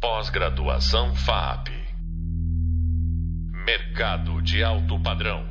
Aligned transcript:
Pós-graduação 0.00 1.12
FAP. 1.12 1.70
Mercado 3.66 4.40
de 4.40 4.62
alto 4.62 4.96
padrão. 5.02 5.42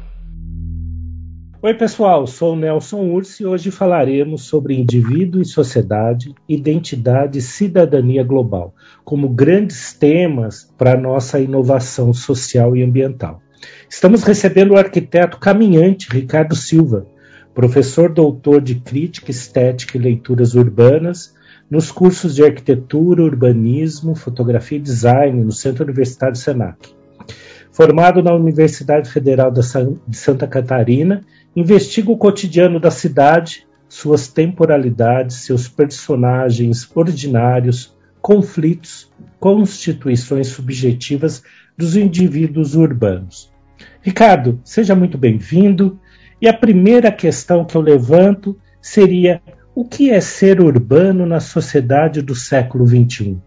Oi, 1.61 1.73
pessoal, 1.73 2.25
sou 2.25 2.55
Nelson 2.55 3.01
Ursi 3.09 3.43
e 3.43 3.45
hoje 3.45 3.71
falaremos 3.71 4.43
sobre 4.43 4.79
indivíduo 4.79 5.41
e 5.41 5.45
sociedade, 5.45 6.33
identidade 6.47 7.39
e 7.39 7.41
cidadania 7.41 8.23
global, 8.23 8.73
como 9.03 9.27
grandes 9.27 9.91
temas 9.91 10.73
para 10.77 10.95
nossa 10.95 11.41
inovação 11.41 12.13
social 12.13 12.73
e 12.73 12.81
ambiental. 12.81 13.41
Estamos 13.89 14.23
recebendo 14.23 14.71
o 14.71 14.77
arquiteto 14.77 15.39
caminhante 15.39 16.07
Ricardo 16.09 16.55
Silva, 16.55 17.05
professor 17.53 18.13
doutor 18.13 18.61
de 18.61 18.75
Crítica, 18.75 19.29
Estética 19.29 19.97
e 19.97 20.01
Leituras 20.01 20.55
Urbanas 20.55 21.35
nos 21.69 21.91
cursos 21.91 22.35
de 22.35 22.43
Arquitetura, 22.43 23.23
Urbanismo, 23.23 24.15
Fotografia 24.15 24.77
e 24.77 24.81
Design 24.81 25.43
no 25.43 25.51
Centro 25.51 25.83
Universitário 25.83 26.35
Senac. 26.35 26.95
Formado 27.71 28.23
na 28.23 28.33
Universidade 28.33 29.09
Federal 29.09 29.51
de 29.51 29.61
Santa 30.17 30.47
Catarina, 30.47 31.23
investiga 31.55 32.11
o 32.11 32.17
cotidiano 32.17 32.79
da 32.79 32.89
cidade, 32.89 33.67
suas 33.87 34.27
temporalidades, 34.27 35.37
seus 35.37 35.67
personagens 35.67 36.89
ordinários, 36.95 37.95
conflitos, 38.21 39.11
constituições 39.39 40.47
subjetivas 40.47 41.43
dos 41.77 41.95
indivíduos 41.95 42.75
urbanos. 42.75 43.51
Ricardo, 44.01 44.59
seja 44.63 44.95
muito 44.95 45.17
bem-vindo. 45.17 45.99
E 46.41 46.47
a 46.47 46.53
primeira 46.53 47.11
questão 47.11 47.65
que 47.65 47.75
eu 47.75 47.81
levanto 47.81 48.57
seria 48.81 49.41
o 49.77 49.85
que 49.85 50.09
é 50.09 50.19
ser 50.19 50.59
urbano 50.59 51.23
na 51.23 51.39
sociedade 51.39 52.19
do 52.23 52.33
século 52.33 52.83
XXI? 52.87 53.37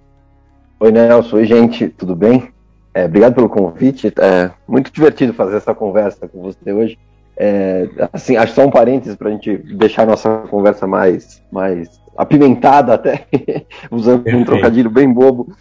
Oi, 0.79 0.93
Nelson. 0.93 1.39
Oi, 1.39 1.45
gente. 1.45 1.89
Tudo 1.89 2.15
bem? 2.15 2.51
É, 2.95 3.07
obrigado 3.07 3.35
pelo 3.35 3.49
convite. 3.49 4.15
É 4.17 4.53
muito 4.69 4.93
divertido 4.93 5.35
fazer 5.35 5.57
essa 5.57 5.75
conversa 5.75 6.29
com 6.29 6.41
você 6.41 6.73
hoje. 6.73 6.97
É, 7.37 7.89
assim, 8.13 8.37
acho 8.37 8.55
só 8.55 8.65
um 8.65 8.71
parênteses 8.71 9.17
para 9.17 9.29
a 9.29 9.33
gente 9.33 9.57
deixar 9.57 10.05
a 10.05 10.07
nossa 10.07 10.45
conversa 10.49 10.87
mais, 10.87 11.43
mais 11.51 12.01
apimentada 12.17 12.95
até, 12.95 13.27
usando 13.91 14.23
Perfeito. 14.23 14.41
um 14.41 14.45
trocadilho 14.45 14.89
bem 14.89 15.13
bobo. 15.13 15.53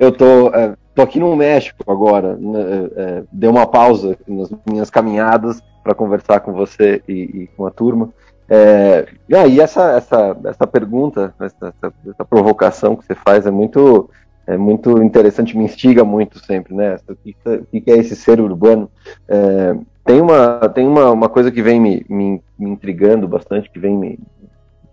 Eu 0.00 0.10
tô, 0.10 0.48
é, 0.54 0.74
tô 0.94 1.02
aqui 1.02 1.20
no 1.20 1.36
México 1.36 1.84
agora, 1.92 2.34
né, 2.36 2.60
é, 2.96 3.22
dei 3.30 3.50
uma 3.50 3.66
pausa 3.66 4.16
nas 4.26 4.50
minhas 4.66 4.88
caminhadas 4.88 5.62
para 5.84 5.94
conversar 5.94 6.40
com 6.40 6.54
você 6.54 7.02
e, 7.06 7.12
e, 7.12 7.50
com 7.54 7.66
a 7.66 7.70
turma. 7.70 8.08
É, 8.54 9.06
e 9.48 9.60
essa, 9.62 9.92
essa, 9.92 10.36
essa 10.44 10.66
pergunta, 10.66 11.32
essa, 11.40 11.74
essa, 12.06 12.22
provocação 12.22 12.94
que 12.94 13.02
você 13.02 13.14
faz 13.14 13.46
é 13.46 13.50
muito, 13.50 14.10
é 14.46 14.58
muito 14.58 15.02
interessante, 15.02 15.56
me 15.56 15.64
instiga 15.64 16.04
muito 16.04 16.38
sempre, 16.38 16.74
né? 16.74 16.98
O 17.08 17.16
que, 17.16 17.34
o 17.46 17.80
que 17.80 17.90
é 17.90 17.96
esse 17.96 18.14
ser 18.14 18.38
urbano? 18.42 18.90
É, 19.26 19.74
tem 20.04 20.20
uma, 20.20 20.68
tem 20.68 20.86
uma, 20.86 21.10
uma 21.10 21.30
coisa 21.30 21.50
que 21.50 21.62
vem 21.62 21.80
me, 21.80 22.04
me, 22.10 22.42
me 22.58 22.68
intrigando 22.68 23.26
bastante, 23.26 23.70
que 23.70 23.78
vem 23.78 23.96
me. 23.96 24.18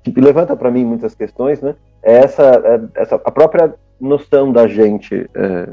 que 0.06 0.22
levanta 0.22 0.56
para 0.56 0.72
mim 0.72 0.86
muitas 0.86 1.14
questões, 1.14 1.60
né? 1.60 1.76
É 2.02 2.14
essa, 2.14 2.44
é 2.44 3.02
essa, 3.02 3.16
a 3.16 3.32
própria 3.32 3.76
noção 4.00 4.54
da 4.54 4.68
gente 4.68 5.30
é, 5.36 5.70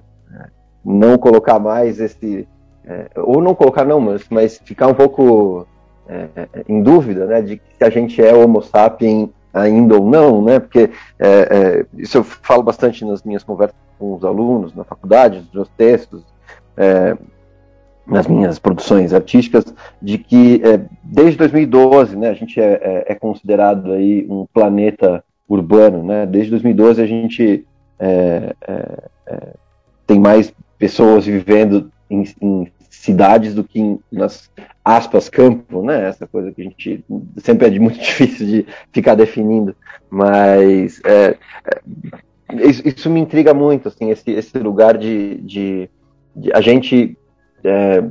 não 0.84 1.16
colocar 1.18 1.60
mais 1.60 2.00
esse. 2.00 2.48
É, 2.84 3.10
ou 3.16 3.40
não 3.40 3.54
colocar, 3.54 3.84
não, 3.84 4.00
mas, 4.00 4.26
mas 4.28 4.58
ficar 4.64 4.88
um 4.88 4.94
pouco 4.94 5.68
é, 6.08 6.28
é, 6.36 6.48
em 6.68 6.82
dúvida, 6.82 7.26
né, 7.26 7.42
de 7.42 7.60
se 7.76 7.84
a 7.84 7.90
gente 7.90 8.22
é 8.22 8.32
Homo 8.32 8.62
sapiens 8.62 9.28
ainda 9.52 9.96
ou 9.96 10.08
não, 10.08 10.42
né, 10.42 10.60
porque 10.60 10.90
é, 11.18 11.28
é, 11.28 11.86
isso 11.96 12.18
eu 12.18 12.24
falo 12.24 12.62
bastante 12.62 13.04
nas 13.04 13.22
minhas 13.22 13.42
conversas 13.42 13.76
com 13.98 14.14
os 14.14 14.24
alunos 14.24 14.74
na 14.74 14.84
faculdade, 14.84 15.38
nos 15.38 15.52
meus 15.52 15.68
textos, 15.70 16.22
é, 16.76 17.16
nas 18.06 18.28
minhas 18.28 18.58
produções 18.58 19.12
artísticas, 19.12 19.64
de 20.00 20.18
que 20.18 20.62
é, 20.62 20.80
desde 21.02 21.38
2012, 21.38 22.16
né, 22.16 22.30
a 22.30 22.34
gente 22.34 22.60
é, 22.60 23.16
considerado 23.18 23.92
aí 23.92 24.26
um 24.28 24.46
planeta 24.52 25.24
urbano, 25.48 26.04
né, 26.04 26.26
desde 26.26 26.50
2012 26.50 27.02
a 27.02 27.06
gente 27.06 27.66
tem 30.06 30.20
mais 30.20 30.52
pessoas 30.78 31.24
vivendo 31.24 31.90
em, 32.10 32.24
em 32.40 32.68
cidades 32.96 33.54
do 33.54 33.64
que 33.64 33.98
nas 34.10 34.50
aspas 34.84 35.28
campo, 35.28 35.82
né? 35.82 36.08
Essa 36.08 36.26
coisa 36.26 36.52
que 36.52 36.60
a 36.60 36.64
gente 36.64 37.04
sempre 37.38 37.66
é 37.66 37.78
muito 37.78 37.98
difícil 38.00 38.46
de 38.46 38.66
ficar 38.92 39.14
definindo, 39.14 39.74
mas 40.10 41.00
é, 41.04 41.36
é, 41.64 42.66
isso, 42.66 42.86
isso, 42.86 43.10
me 43.10 43.20
intriga 43.20 43.52
muito, 43.52 43.88
assim, 43.88 44.10
esse, 44.10 44.30
esse 44.30 44.58
lugar 44.58 44.96
de, 44.96 45.36
de, 45.36 45.90
de 46.34 46.52
a 46.52 46.60
gente 46.60 47.16
é, 47.64 48.04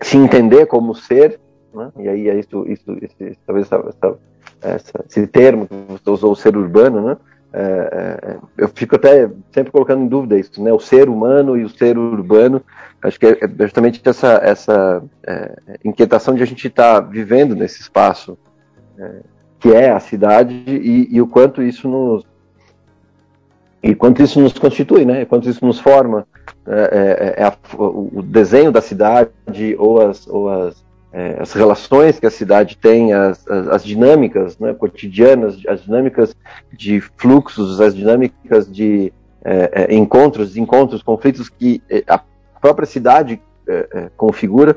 se 0.00 0.16
entender 0.16 0.66
como 0.66 0.94
ser, 0.94 1.40
né? 1.72 1.92
E 1.98 2.08
aí 2.08 2.28
é 2.28 2.38
isso, 2.38 2.64
isso, 2.68 2.96
esse, 3.00 3.38
talvez 3.46 3.66
essa, 3.66 4.18
essa, 4.62 5.04
esse 5.08 5.26
termo 5.26 5.66
que 5.66 5.74
você 5.88 6.10
usou, 6.10 6.34
ser 6.34 6.56
urbano, 6.56 7.00
né? 7.00 7.16
É, 7.56 8.26
é, 8.26 8.38
eu 8.58 8.68
fico 8.68 8.96
até 8.96 9.30
sempre 9.52 9.70
colocando 9.70 10.02
em 10.02 10.08
dúvida 10.08 10.36
isso, 10.36 10.60
né? 10.60 10.72
O 10.72 10.80
ser 10.80 11.08
humano 11.08 11.56
e 11.56 11.62
o 11.62 11.68
ser 11.68 11.96
urbano. 11.96 12.60
Acho 13.00 13.20
que 13.20 13.26
é, 13.26 13.38
é 13.44 13.48
justamente 13.62 14.02
essa, 14.04 14.40
essa 14.42 15.04
é, 15.24 15.56
inquietação 15.84 16.34
de 16.34 16.42
a 16.42 16.46
gente 16.46 16.66
estar 16.66 17.00
tá 17.00 17.08
vivendo 17.08 17.54
nesse 17.54 17.80
espaço 17.80 18.36
é, 18.98 19.20
que 19.60 19.72
é 19.72 19.90
a 19.90 20.00
cidade 20.00 20.52
e, 20.66 21.08
e, 21.14 21.22
o 21.22 21.28
quanto 21.28 21.62
isso 21.62 21.88
nos 21.88 22.26
e 23.80 23.94
quanto 23.94 24.20
isso 24.20 24.40
nos 24.40 24.52
constitui, 24.54 25.04
né? 25.04 25.24
Quanto 25.24 25.48
isso 25.48 25.64
nos 25.64 25.78
forma. 25.78 26.26
É, 26.66 27.44
a, 27.44 27.54
o 27.78 28.20
desenho 28.20 28.72
da 28.72 28.80
cidade 28.80 29.30
ou 29.78 30.00
as, 30.00 30.26
ou 30.26 30.48
as 30.48 30.84
é, 31.14 31.36
as 31.40 31.52
relações 31.52 32.18
que 32.18 32.26
a 32.26 32.30
cidade 32.30 32.76
tem, 32.76 33.12
as, 33.12 33.46
as, 33.46 33.68
as 33.68 33.84
dinâmicas 33.84 34.58
né, 34.58 34.74
cotidianas, 34.74 35.56
as 35.68 35.84
dinâmicas 35.84 36.34
de 36.72 37.00
fluxos, 37.00 37.80
as 37.80 37.94
dinâmicas 37.94 38.70
de 38.70 39.12
é, 39.44 39.70
é, 39.72 39.94
encontros, 39.94 40.48
desencontros, 40.48 41.04
conflitos 41.04 41.48
que 41.48 41.80
é, 41.88 42.02
a 42.08 42.20
própria 42.60 42.84
cidade 42.84 43.40
é, 43.68 43.88
é, 43.94 44.10
configura, 44.16 44.76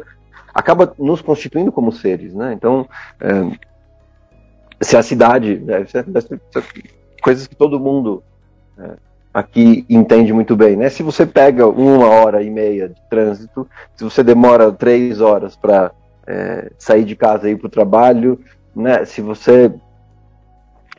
acaba 0.53 0.93
nos 0.99 1.21
constituindo 1.21 1.71
como 1.71 1.91
seres. 1.91 2.35
Né? 2.35 2.53
Então, 2.53 2.87
se 4.79 4.95
a 4.95 5.01
cidade, 5.01 5.57
né, 5.57 5.87
coisas 7.23 7.47
que 7.47 7.55
todo 7.55 7.79
mundo 7.79 8.21
aqui 9.33 9.85
entende 9.89 10.31
muito 10.33 10.55
bem, 10.55 10.75
né? 10.75 10.89
Se 10.89 11.03
você 11.03 11.25
pega 11.25 11.67
uma 11.67 12.07
hora 12.07 12.41
e 12.41 12.49
meia 12.49 12.89
de 12.89 13.01
trânsito, 13.09 13.67
se 13.95 14.03
você 14.03 14.23
demora 14.23 14.71
três 14.71 15.21
horas 15.21 15.55
para 15.55 15.91
é, 16.27 16.71
sair 16.77 17.05
de 17.05 17.15
casa 17.15 17.49
e 17.49 17.53
ir 17.53 17.57
para 17.57 17.67
o 17.67 17.71
trabalho, 17.71 18.39
né? 18.75 19.05
Se 19.05 19.21
você 19.21 19.71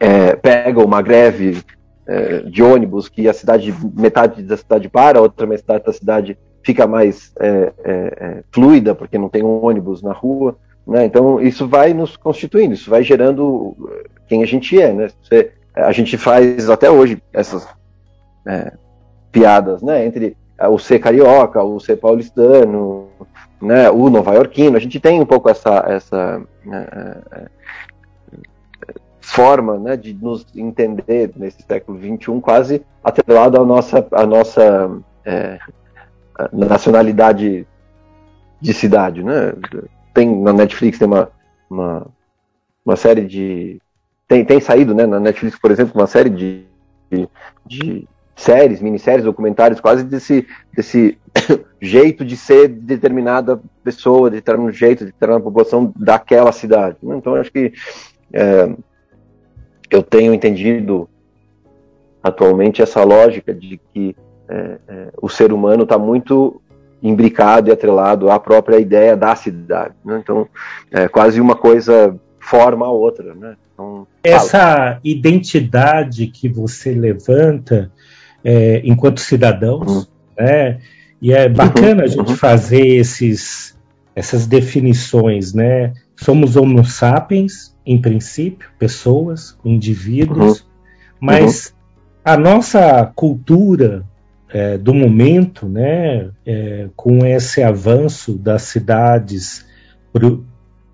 é, 0.01 0.35
pega 0.35 0.83
uma 0.83 1.03
greve 1.03 1.63
é, 2.07 2.41
de 2.41 2.63
ônibus 2.63 3.09
que 3.09 3.29
a 3.29 3.35
cidade, 3.35 3.75
metade 3.95 4.43
da 4.43 4.57
cidade 4.57 4.89
para, 4.89 5.21
outra 5.21 5.47
metade 5.47 5.85
da 5.85 5.93
cidade 5.93 6.39
fica 6.63 6.87
mais 6.87 7.33
é, 7.39 7.49
é, 7.49 7.73
é, 7.85 8.43
fluida 8.51 8.95
porque 8.95 9.19
não 9.19 9.29
tem 9.29 9.45
um 9.45 9.65
ônibus 9.65 10.03
na 10.03 10.13
rua, 10.13 10.57
né? 10.87 11.05
Então 11.05 11.41
isso 11.41 11.69
vai 11.69 11.93
nos 11.93 12.17
constituindo, 12.17 12.75
isso 12.75 12.91
vai 12.91 13.03
gerando 13.03 13.77
quem 14.27 14.43
a 14.43 14.47
gente 14.47 14.81
é, 14.81 14.93
né? 14.93 15.09
Você, 15.23 15.53
a 15.75 15.93
gente 15.93 16.17
faz 16.17 16.69
até 16.71 16.91
hoje 16.91 17.23
essas 17.33 17.69
piadas, 19.31 19.83
né? 19.83 20.07
Entre 20.07 20.35
o 20.71 20.79
ser 20.79 20.99
carioca, 20.99 21.63
o 21.63 21.79
ser 21.79 21.97
paulistano, 21.97 23.09
né, 23.61 23.91
o 23.91 24.09
nova-iorquino, 24.09 24.77
a 24.77 24.81
gente 24.81 25.01
tem 25.01 25.21
um 25.21 25.27
pouco 25.27 25.49
essa, 25.49 25.85
essa 25.89 26.43
é, 26.71 27.19
é, 27.33 27.49
forma 29.21 29.79
né, 29.79 29.97
de 29.97 30.15
nos 30.15 30.47
entender 30.55 31.33
nesse 31.37 31.63
século 31.63 31.99
XXI 31.99 32.41
quase 32.41 32.83
atrelado 33.03 33.61
à 33.61 33.65
nossa, 33.65 34.07
à 34.13 34.25
nossa 34.25 34.91
é, 35.25 35.59
nacionalidade 36.53 37.67
de 38.61 38.75
cidade. 38.75 39.23
Né? 39.23 39.53
Tem, 40.15 40.41
na 40.41 40.53
Netflix 40.53 40.99
tem 40.99 41.07
uma, 41.07 41.31
uma, 41.69 42.07
uma 42.85 42.97
série 42.97 43.25
de... 43.25 43.81
Tem, 44.27 44.45
tem 44.45 44.61
saído 44.61 44.95
né, 44.95 45.07
na 45.07 45.19
Netflix, 45.19 45.59
por 45.59 45.71
exemplo, 45.71 45.99
uma 45.99 46.07
série 46.07 46.31
de, 46.31 46.65
de, 47.11 47.29
de 47.67 48.09
séries, 48.39 48.81
minisséries, 48.81 49.25
documentários, 49.25 49.81
quase 49.81 50.05
desse, 50.05 50.47
desse 50.73 51.19
jeito 51.83 52.25
de 52.25 52.37
ser 52.37 52.69
de 52.69 52.81
determinada 52.81 53.61
pessoa, 53.83 54.31
de 54.31 54.37
determinado 54.37 54.73
jeito, 54.73 55.01
de 55.01 55.11
determinada 55.11 55.43
população 55.43 55.93
daquela 55.97 56.53
cidade. 56.53 56.97
Né? 57.03 57.17
Então, 57.17 57.35
acho 57.35 57.51
que 57.51 57.73
é, 58.33 58.71
eu 59.91 60.05
tenho 60.05 60.33
entendido 60.33 61.09
atualmente 62.23 62.81
essa 62.81 63.03
lógica 63.03 63.53
de 63.53 63.81
que 63.93 64.15
é, 64.49 64.79
é, 64.87 65.09
o 65.21 65.29
ser 65.29 65.53
humano 65.53 65.83
está 65.83 65.99
muito 65.99 66.63
imbricado 67.03 67.69
e 67.69 67.73
atrelado 67.73 68.31
à 68.31 68.39
própria 68.39 68.79
ideia 68.79 69.17
da 69.17 69.35
cidade. 69.35 69.95
Né? 70.05 70.21
Então, 70.23 70.47
é 70.93 71.09
quase 71.09 71.41
uma 71.41 71.57
coisa 71.57 72.17
forma 72.39 72.87
a 72.87 72.91
outra. 72.91 73.35
Né? 73.35 73.57
Então, 73.75 74.07
Essa 74.23 75.01
identidade 75.03 76.29
que 76.29 76.49
você 76.49 76.93
levanta 76.93 77.91
é, 78.49 78.81
enquanto 78.83 79.21
cidadãos, 79.21 79.93
uhum. 79.93 80.07
né? 80.39 80.79
E 81.21 81.35
é 81.35 81.51
bacana 81.51 81.99
uhum. 81.99 82.05
a 82.05 82.07
gente 82.07 82.35
fazer 82.35 82.87
esses, 82.87 83.77
essas 84.17 84.47
definições, 84.47 85.53
né? 85.53 85.93
Somos 86.17 86.57
homo 86.57 86.83
sapiens, 86.83 87.77
em 87.85 88.01
princípio, 88.01 88.71
pessoas, 88.79 89.59
indivíduos, 89.63 90.61
uhum. 90.61 90.67
mas 91.21 91.75
a 92.25 92.39
nossa 92.39 93.13
cultura 93.15 94.03
é, 94.49 94.79
do 94.79 94.95
momento, 94.95 95.69
né, 95.69 96.31
é, 96.47 96.89
com 96.97 97.27
esse 97.27 97.63
avanço 97.63 98.33
das 98.33 98.63
cidades 98.63 99.67
pro, 100.11 100.43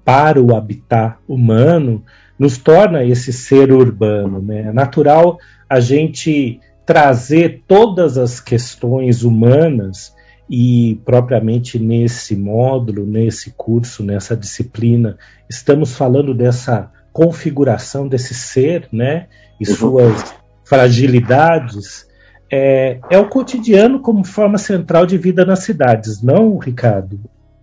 para 0.04 0.42
o 0.42 0.56
habitat 0.56 1.18
humano, 1.28 2.02
nos 2.36 2.58
torna 2.58 3.04
esse 3.04 3.32
ser 3.32 3.70
urbano. 3.70 4.42
Né? 4.42 4.62
É 4.62 4.72
natural 4.72 5.38
a 5.70 5.78
gente 5.78 6.60
trazer 6.86 7.62
todas 7.66 8.18
as 8.18 8.40
questões 8.40 9.22
humanas 9.22 10.14
e 10.48 11.00
propriamente 11.04 11.78
nesse 11.78 12.36
módulo, 12.36 13.06
nesse 13.06 13.52
curso, 13.56 14.04
nessa 14.04 14.36
disciplina, 14.36 15.16
estamos 15.48 15.96
falando 15.96 16.34
dessa 16.34 16.90
configuração 17.12 18.06
desse 18.06 18.34
ser, 18.34 18.88
né, 18.92 19.28
e 19.60 19.68
uhum. 19.68 19.76
suas 19.76 20.34
fragilidades, 20.64 22.06
é, 22.50 22.98
é 23.08 23.18
o 23.18 23.28
cotidiano 23.28 24.00
como 24.00 24.24
forma 24.24 24.58
central 24.58 25.06
de 25.06 25.16
vida 25.16 25.44
nas 25.44 25.60
cidades, 25.60 26.22
não, 26.22 26.58
Ricardo? 26.58 27.18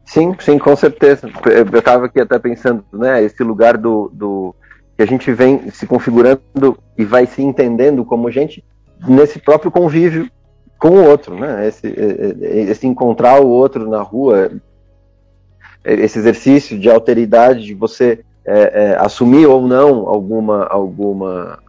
Sim, 0.06 0.36
sim, 0.40 0.58
com 0.58 0.76
certeza. 0.76 1.30
Eu 1.46 1.80
estava 1.80 2.06
aqui 2.06 2.20
até 2.20 2.40
pensando, 2.40 2.84
né, 2.92 3.24
esse 3.24 3.44
lugar 3.44 3.78
do, 3.78 4.12
do 4.14 4.56
que 4.98 5.04
a 5.04 5.06
gente 5.06 5.32
vem 5.32 5.70
se 5.70 5.86
configurando 5.86 6.78
e 6.98 7.06
vai 7.06 7.26
se 7.26 7.42
entendendo 7.42 8.04
como 8.04 8.32
gente 8.32 8.64
nesse 9.08 9.40
próprio 9.40 9.72
convívio 9.72 10.30
com 10.78 10.90
o 10.90 11.08
outro, 11.08 11.36
né? 11.36 11.68
Esse, 11.68 11.88
esse 12.42 12.88
encontrar 12.88 13.40
o 13.42 13.48
outro 13.48 13.90
na 13.90 14.02
rua, 14.02 14.52
esse 15.84 16.18
exercício 16.20 16.80
de 16.80 16.90
alteridade, 16.90 17.66
de 17.66 17.74
você 17.74 18.24
é, 18.46 18.92
é, 18.92 18.98
assumir 18.98 19.46
ou 19.46 19.68
não 19.68 20.08
alguma 20.10 20.66
alguma 20.66 21.60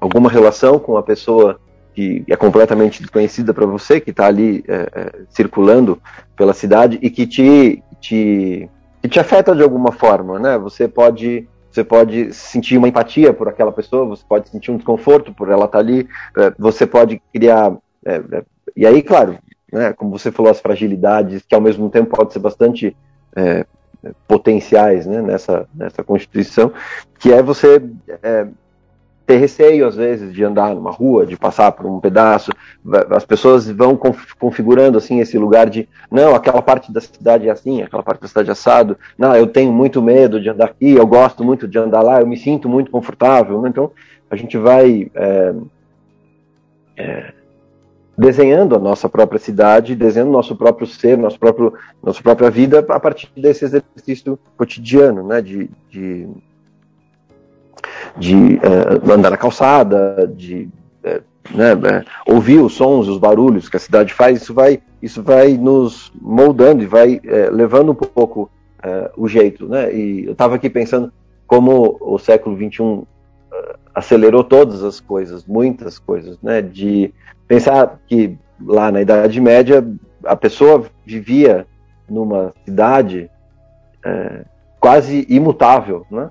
alguma 0.00 0.30
relação 0.30 0.78
com 0.78 0.96
a 0.96 1.02
pessoa 1.02 1.58
que 1.96 2.22
é 2.28 2.36
completamente 2.36 3.00
desconhecida 3.00 3.54
para 3.54 3.64
você, 3.64 3.98
que 3.98 4.10
está 4.10 4.26
ali 4.26 4.62
é, 4.68 4.88
é, 4.94 5.12
circulando 5.30 5.98
pela 6.36 6.52
cidade 6.52 6.98
e 7.00 7.08
que 7.08 7.26
te, 7.26 7.82
te, 7.98 8.68
que 9.00 9.08
te 9.08 9.18
afeta 9.18 9.56
de 9.56 9.62
alguma 9.62 9.90
forma, 9.90 10.38
né? 10.38 10.58
Você 10.58 10.86
pode 10.86 11.48
você 11.76 11.84
pode 11.84 12.32
sentir 12.32 12.78
uma 12.78 12.88
empatia 12.88 13.34
por 13.34 13.48
aquela 13.48 13.70
pessoa, 13.70 14.06
você 14.06 14.24
pode 14.26 14.48
sentir 14.48 14.70
um 14.70 14.76
desconforto 14.76 15.32
por 15.34 15.50
ela 15.50 15.66
estar 15.66 15.78
tá 15.78 15.78
ali, 15.78 16.08
é, 16.38 16.52
você 16.58 16.86
pode 16.86 17.20
criar 17.32 17.76
é, 18.04 18.16
é, 18.16 18.44
e 18.74 18.86
aí, 18.86 19.02
claro, 19.02 19.38
né, 19.70 19.92
como 19.92 20.16
você 20.16 20.32
falou, 20.32 20.50
as 20.50 20.60
fragilidades 20.60 21.42
que 21.46 21.54
ao 21.54 21.60
mesmo 21.60 21.90
tempo 21.90 22.16
pode 22.16 22.32
ser 22.32 22.38
bastante 22.38 22.96
é, 23.34 23.66
potenciais 24.26 25.06
né, 25.06 25.20
nessa, 25.20 25.68
nessa 25.74 26.02
constituição, 26.02 26.72
que 27.18 27.32
é 27.32 27.42
você 27.42 27.82
é, 28.22 28.46
ter 29.26 29.38
receio, 29.38 29.86
às 29.86 29.96
vezes, 29.96 30.32
de 30.32 30.44
andar 30.44 30.72
numa 30.74 30.92
rua, 30.92 31.26
de 31.26 31.36
passar 31.36 31.72
por 31.72 31.84
um 31.84 31.98
pedaço. 31.98 32.52
As 33.10 33.24
pessoas 33.24 33.68
vão 33.68 33.98
configurando 34.38 34.96
assim 34.96 35.18
esse 35.18 35.36
lugar 35.36 35.68
de 35.68 35.88
não, 36.10 36.34
aquela 36.34 36.62
parte 36.62 36.92
da 36.92 37.00
cidade 37.00 37.48
é 37.48 37.50
assim, 37.50 37.82
aquela 37.82 38.04
parte 38.04 38.20
da 38.20 38.28
cidade 38.28 38.48
é 38.48 38.52
assado. 38.52 38.96
Não, 39.18 39.34
eu 39.34 39.48
tenho 39.48 39.72
muito 39.72 40.00
medo 40.00 40.40
de 40.40 40.48
andar 40.48 40.66
aqui, 40.66 40.92
eu 40.92 41.06
gosto 41.06 41.42
muito 41.42 41.66
de 41.66 41.76
andar 41.76 42.02
lá, 42.02 42.20
eu 42.20 42.26
me 42.26 42.36
sinto 42.36 42.68
muito 42.68 42.90
confortável. 42.90 43.60
Né? 43.60 43.68
Então, 43.68 43.90
a 44.30 44.36
gente 44.36 44.56
vai 44.56 45.10
é, 45.12 45.54
é, 46.96 47.32
desenhando 48.16 48.76
a 48.76 48.78
nossa 48.78 49.08
própria 49.08 49.40
cidade, 49.40 49.96
desenhando 49.96 50.30
nosso 50.30 50.54
próprio 50.54 50.86
ser, 50.86 51.18
nosso 51.18 51.38
próprio, 51.38 51.74
nossa 52.00 52.22
própria 52.22 52.48
vida 52.48 52.78
a 52.78 53.00
partir 53.00 53.28
desse 53.36 53.64
exercício 53.64 54.38
cotidiano, 54.56 55.26
né? 55.26 55.42
de, 55.42 55.68
de 55.90 56.28
de 58.18 58.34
uh, 58.34 59.12
andar 59.12 59.30
na 59.30 59.36
calçada, 59.36 60.30
de 60.34 60.68
uh, 61.04 61.22
né, 61.54 61.74
uh, 61.74 62.32
ouvir 62.34 62.58
os 62.58 62.74
sons, 62.74 63.08
os 63.08 63.18
barulhos 63.18 63.68
que 63.68 63.76
a 63.76 63.80
cidade 63.80 64.12
faz, 64.12 64.42
isso 64.42 64.54
vai, 64.54 64.80
isso 65.02 65.22
vai 65.22 65.52
nos 65.56 66.12
moldando 66.20 66.82
e 66.82 66.86
vai 66.86 67.20
levando 67.52 67.92
um 67.92 67.94
pouco 67.94 68.50
o 69.16 69.26
jeito. 69.26 69.66
Né? 69.68 69.92
E 69.92 70.26
eu 70.26 70.32
estava 70.32 70.54
aqui 70.54 70.70
pensando 70.70 71.12
como 71.46 71.96
o 72.00 72.18
século 72.18 72.56
XXI 72.56 73.02
acelerou 73.94 74.44
todas 74.44 74.84
as 74.84 75.00
coisas, 75.00 75.44
muitas 75.44 75.98
coisas, 75.98 76.38
né? 76.40 76.62
de 76.62 77.12
pensar 77.48 77.98
que 78.06 78.36
lá 78.64 78.92
na 78.92 79.00
Idade 79.00 79.40
Média 79.40 79.84
a 80.24 80.36
pessoa 80.36 80.84
vivia 81.04 81.66
numa 82.08 82.52
cidade 82.64 83.28
quase 84.78 85.26
imutável, 85.28 86.06
né? 86.10 86.30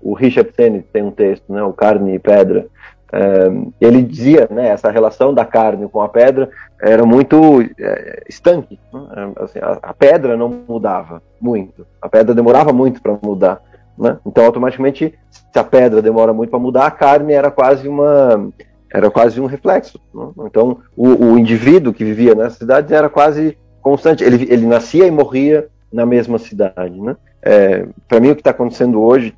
O 0.00 0.14
Richard 0.14 0.50
Sennett 0.54 0.88
tem 0.92 1.02
um 1.02 1.10
texto, 1.10 1.52
né, 1.52 1.62
o 1.62 1.72
Carne 1.72 2.14
e 2.14 2.18
Pedra, 2.18 2.66
é, 3.12 3.50
ele 3.80 4.02
dizia, 4.02 4.48
né, 4.50 4.68
essa 4.68 4.90
relação 4.90 5.32
da 5.32 5.44
carne 5.44 5.88
com 5.88 6.00
a 6.00 6.08
pedra 6.08 6.50
era 6.80 7.06
muito 7.06 7.62
é, 7.78 8.24
estanque, 8.28 8.78
né? 8.92 9.00
É, 9.16 9.44
assim, 9.44 9.58
a, 9.60 9.78
a, 9.80 9.94
pedra 9.94 10.36
não 10.36 10.48
mudava 10.68 11.22
muito, 11.40 11.86
a 12.02 12.08
pedra 12.08 12.34
demorava 12.34 12.72
muito 12.72 13.00
para 13.00 13.16
mudar, 13.22 13.62
né? 13.96 14.18
então 14.26 14.44
automaticamente 14.44 15.14
se 15.30 15.58
a 15.58 15.64
pedra 15.64 16.02
demora 16.02 16.32
muito 16.32 16.50
para 16.50 16.58
mudar, 16.58 16.86
a 16.86 16.90
carne 16.90 17.32
era 17.32 17.50
quase 17.50 17.88
uma 17.88 18.50
era 18.92 19.10
quase 19.10 19.40
um 19.40 19.46
reflexo, 19.46 20.00
né? 20.12 20.28
então 20.46 20.78
o, 20.96 21.08
o, 21.08 21.38
indivíduo 21.38 21.94
que 21.94 22.04
vivia 22.04 22.34
nessa 22.34 22.56
cidade 22.56 22.92
era 22.92 23.08
quase 23.08 23.56
constante, 23.80 24.24
ele, 24.24 24.52
ele 24.52 24.66
nascia 24.66 25.06
e 25.06 25.10
morria 25.10 25.68
na 25.92 26.04
mesma 26.04 26.38
cidade, 26.38 27.00
né? 27.00 27.16
É, 27.40 27.86
para 28.08 28.18
mim 28.18 28.30
o 28.30 28.34
que 28.34 28.40
está 28.40 28.50
acontecendo 28.50 29.00
hoje 29.00 29.32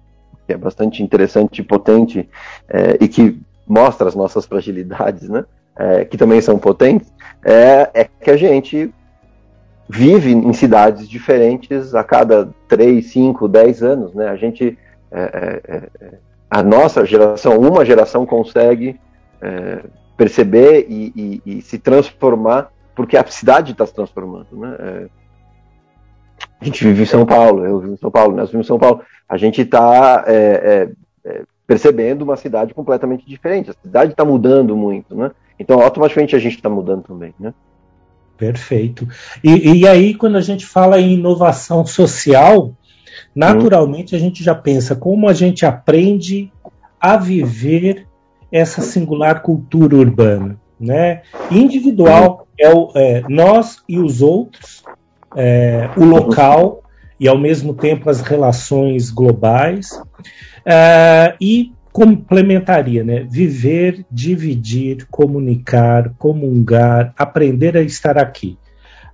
que 0.49 0.55
é 0.55 0.57
bastante 0.57 1.03
interessante 1.03 1.59
e 1.59 1.63
potente 1.63 2.27
é, 2.71 2.97
e 2.99 3.07
que 3.07 3.39
mostra 3.67 4.09
as 4.09 4.15
nossas 4.15 4.47
fragilidades, 4.47 5.29
né? 5.29 5.45
É, 5.77 6.07
que 6.07 6.17
também 6.17 6.41
são 6.41 6.59
potentes, 6.59 7.13
é, 7.45 7.91
é, 7.93 8.05
que 8.05 8.31
a 8.31 8.37
gente 8.37 8.93
vive 9.89 10.33
em 10.33 10.53
cidades 10.55 11.07
diferentes 11.07 11.95
a 11.95 12.03
cada 12.03 12.49
3, 12.67 13.05
5, 13.07 13.47
10 13.47 13.83
anos, 13.83 14.15
né? 14.15 14.29
A 14.29 14.37
gente, 14.37 14.77
é, 15.13 15.21
é, 15.21 15.77
é, 15.77 16.19
a 16.51 16.63
nossa 16.63 17.05
geração, 17.05 17.59
uma 17.59 17.85
geração 17.85 18.25
consegue 18.25 18.99
perceber 20.17 20.87
e, 20.89 21.13
e, 21.15 21.59
e, 21.59 21.63
se 21.63 21.79
transformar 21.79 22.73
porque 22.97 23.17
a 23.17 23.25
cidade 23.25 23.71
está 23.71 23.87
se 23.87 23.95
transformando, 23.95 24.49
né? 24.53 25.09
A 26.61 26.65
gente 26.65 26.85
vive 26.85 27.03
em 27.03 27.07
São 27.07 27.25
Paulo, 27.25 27.65
eu 27.65 27.79
vivo 27.81 27.95
em 27.95 27.99
São 27.99 28.11
Paulo, 28.11 28.37
nós 28.37 28.49
vivemos 28.49 28.67
em 28.67 28.69
São 28.69 28.79
Paulo 28.79 29.03
a 29.29 29.37
gente 29.37 29.61
está 29.61 30.25
é, 30.27 30.35
é, 30.35 31.31
é, 31.31 31.43
percebendo 31.67 32.23
uma 32.23 32.37
cidade 32.37 32.73
completamente 32.73 33.27
diferente. 33.27 33.71
A 33.71 33.75
cidade 33.75 34.13
está 34.13 34.25
mudando 34.25 34.75
muito, 34.75 35.15
né? 35.15 35.31
Então, 35.59 35.83
automaticamente 35.83 36.35
a 36.35 36.39
gente 36.39 36.57
está 36.57 36.71
mudando 36.71 37.03
também, 37.03 37.35
né? 37.39 37.53
Perfeito. 38.39 39.07
E, 39.45 39.81
e, 39.81 39.87
aí, 39.87 40.15
quando 40.15 40.37
a 40.37 40.41
gente 40.41 40.65
fala 40.65 40.99
em 40.99 41.15
inovação 41.15 41.85
social, 41.85 42.73
naturalmente 43.35 44.17
a 44.17 44.19
gente 44.19 44.43
já 44.43 44.55
pensa 44.55 44.97
como 44.97 45.29
a 45.29 45.35
gente 45.35 45.67
aprende 45.67 46.51
a 47.01 47.17
viver 47.17 48.07
essa 48.51 48.81
singular 48.81 49.43
cultura 49.43 49.97
urbana, 49.97 50.59
né? 50.81 51.23
Individual 51.51 52.47
é, 52.59 52.73
o, 52.73 52.93
é 52.95 53.23
nós 53.29 53.83
e 53.89 53.99
os 53.99 54.23
outros, 54.23 54.85
é, 55.41 55.89
o 55.97 56.05
local 56.05 56.83
e, 57.21 57.29
ao 57.29 57.39
mesmo 57.39 57.73
tempo, 57.73 58.11
as 58.11 58.21
relações 58.21 59.09
globais. 59.11 59.93
Uh, 60.67 61.33
e 61.41 61.73
complementaria, 61.93 63.03
né? 63.03 63.27
Viver, 63.29 64.05
dividir, 64.11 65.07
comunicar, 65.11 66.13
comungar, 66.19 67.15
aprender 67.17 67.77
a 67.77 67.83
estar 67.83 68.19
aqui, 68.19 68.59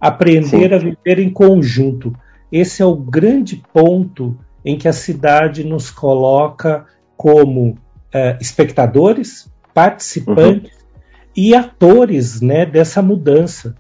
aprender 0.01 0.69
Sim. 0.69 0.75
a 0.75 0.79
viver 0.79 1.19
em 1.19 1.31
conjunto. 1.31 2.15
Esse 2.51 2.83
é 2.83 2.85
o 2.85 2.97
grande 2.97 3.63
ponto 3.73 4.37
em 4.65 4.77
que 4.77 4.89
a 4.89 4.93
cidade 4.93 5.63
nos 5.63 5.91
coloca 5.91 6.87
como 7.17 7.71
uh, 7.71 8.37
espectadores, 8.41 9.51
participantes 9.73 10.73
uhum. 10.73 10.79
e 11.37 11.55
atores, 11.55 12.41
né? 12.41 12.67
Dessa 12.67 13.01
mudança. 13.01 13.77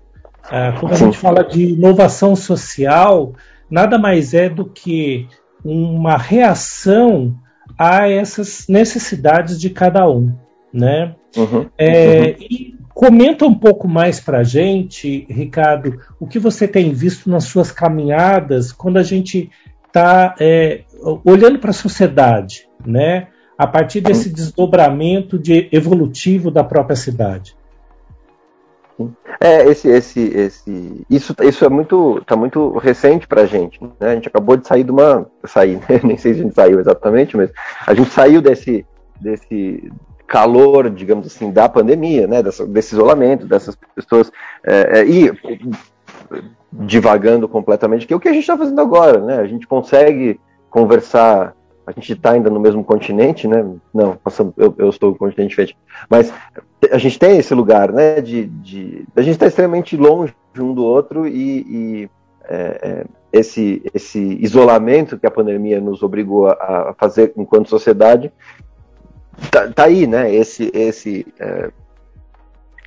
Uh, 0.46 0.78
quando 0.78 0.92
a 0.92 0.96
gente 0.96 1.16
fala 1.16 1.42
de 1.42 1.70
inovação 1.70 2.36
social, 2.36 3.32
nada 3.70 3.98
mais 3.98 4.34
é 4.34 4.48
do 4.48 4.66
que 4.66 5.26
uma 5.64 6.16
reação 6.18 7.34
a 7.78 8.08
essas 8.08 8.66
necessidades 8.68 9.58
de 9.58 9.70
cada 9.70 10.08
um, 10.08 10.32
né? 10.72 11.14
Uhum, 11.36 11.66
é, 11.78 12.18
uhum. 12.18 12.46
E 12.50 12.74
comenta 12.92 13.46
um 13.46 13.54
pouco 13.54 13.88
mais 13.88 14.20
para 14.20 14.38
a 14.38 14.44
gente, 14.44 15.26
Ricardo, 15.28 15.98
o 16.20 16.26
que 16.26 16.38
você 16.38 16.68
tem 16.68 16.92
visto 16.92 17.28
nas 17.28 17.44
suas 17.44 17.72
caminhadas 17.72 18.70
quando 18.70 18.98
a 18.98 19.02
gente 19.02 19.50
está 19.86 20.34
é, 20.38 20.82
olhando 21.24 21.58
para 21.58 21.70
a 21.70 21.74
sociedade, 21.74 22.68
né? 22.86 23.28
A 23.56 23.66
partir 23.66 24.00
desse 24.00 24.28
desdobramento 24.28 25.38
de 25.38 25.68
evolutivo 25.70 26.50
da 26.50 26.64
própria 26.64 26.96
cidade. 26.96 27.56
É, 29.40 29.66
esse, 29.68 29.88
esse, 29.88 30.20
esse, 30.20 31.06
isso, 31.10 31.34
isso 31.42 31.64
é 31.64 31.68
muito, 31.68 32.22
tá 32.26 32.36
muito 32.36 32.78
recente 32.78 33.26
pra 33.26 33.46
gente, 33.46 33.82
né? 33.82 34.10
A 34.10 34.14
gente 34.14 34.28
acabou 34.28 34.56
de 34.56 34.66
sair 34.66 34.84
de 34.84 34.92
uma, 34.92 35.26
sair, 35.44 35.76
né? 35.76 36.00
nem 36.02 36.16
sei 36.16 36.34
se 36.34 36.40
a 36.40 36.42
gente 36.44 36.54
saiu 36.54 36.78
exatamente, 36.78 37.36
mas 37.36 37.50
a 37.86 37.92
gente 37.94 38.10
saiu 38.10 38.40
desse, 38.40 38.86
desse 39.20 39.92
calor, 40.26 40.88
digamos 40.90 41.26
assim, 41.26 41.50
da 41.50 41.68
pandemia, 41.68 42.26
né? 42.26 42.42
Dessa, 42.42 42.66
desse 42.66 42.94
isolamento, 42.94 43.46
dessas 43.46 43.76
pessoas, 43.94 44.30
é, 44.64 45.00
é, 45.00 45.06
e 45.06 45.32
divagando 46.72 47.48
completamente, 47.48 48.06
que 48.06 48.12
é 48.12 48.16
o 48.16 48.20
que 48.20 48.28
a 48.28 48.32
gente 48.32 48.42
está 48.42 48.56
fazendo 48.56 48.80
agora, 48.80 49.18
né? 49.20 49.38
A 49.38 49.46
gente 49.46 49.66
consegue 49.66 50.40
conversar 50.70 51.54
a 51.86 51.92
gente 51.92 52.12
está 52.12 52.32
ainda 52.32 52.48
no 52.50 52.58
mesmo 52.58 52.82
continente, 52.82 53.46
né? 53.46 53.64
Não, 53.92 54.18
eu, 54.56 54.74
eu 54.78 54.88
estou 54.88 55.10
no 55.10 55.16
continente 55.16 55.50
diferente. 55.50 55.76
Mas 56.08 56.32
a 56.90 56.98
gente 56.98 57.18
tem 57.18 57.38
esse 57.38 57.54
lugar, 57.54 57.92
né? 57.92 58.20
De, 58.20 58.46
de 58.46 59.04
a 59.14 59.20
gente 59.20 59.32
está 59.32 59.46
extremamente 59.46 59.96
longe 59.96 60.34
um 60.58 60.72
do 60.72 60.84
outro 60.84 61.26
e, 61.26 61.60
e 61.60 62.10
é, 62.48 62.80
é, 62.82 63.06
esse, 63.32 63.82
esse 63.92 64.18
isolamento 64.40 65.18
que 65.18 65.26
a 65.26 65.30
pandemia 65.30 65.80
nos 65.80 66.02
obrigou 66.02 66.46
a, 66.48 66.90
a 66.90 66.94
fazer 66.96 67.32
enquanto 67.36 67.68
sociedade 67.68 68.32
tá, 69.50 69.68
tá, 69.68 69.84
aí, 69.84 70.06
né? 70.06 70.32
Esse, 70.32 70.70
esse 70.72 71.26
é, 71.38 71.70